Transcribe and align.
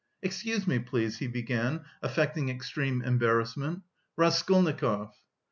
"Excuse 0.23 0.65
me, 0.65 0.79
please," 0.79 1.19
he 1.19 1.27
began, 1.27 1.81
affecting 2.01 2.49
extreme 2.49 3.03
embarrassment. 3.03 3.83
"Raskolnikov." 4.17 5.13